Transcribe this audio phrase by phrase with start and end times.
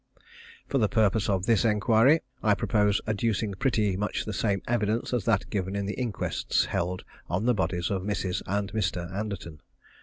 [0.67, 5.25] For the purpose of this inquiry, I propose adducing pretty much the same evidence as
[5.25, 8.41] that given at the inquests held on the bodies of Mrs.
[8.47, 9.13] and Mr.
[9.13, 9.61] Anderton.